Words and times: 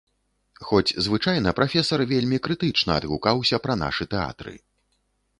Хоць 0.67 0.95
звычайна 1.07 1.49
прафесар 1.59 2.03
вельмі 2.13 2.39
крытычна 2.47 2.95
адгукаўся 3.01 3.59
пра 3.67 3.75
нашы 3.83 4.03
тэатры. 4.15 4.55